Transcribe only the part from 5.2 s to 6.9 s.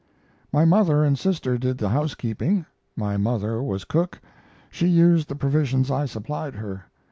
the provisions I supplied her.